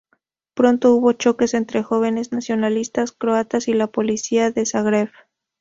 Pronto 0.55 0.95
hubo 0.95 1.13
choques 1.13 1.53
entre 1.53 1.83
jóvenes 1.83 2.31
nacionalistas 2.31 3.11
croatas 3.11 3.67
y 3.67 3.75
la 3.75 3.85
policía 3.85 4.51
en 4.55 4.65
Zagreb. 4.65 5.11